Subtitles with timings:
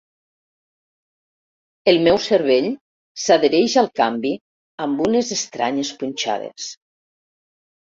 [1.93, 2.65] El meu cervell
[3.25, 4.33] s'adhereix al canvi
[4.89, 6.75] amb unes estranyes punxades.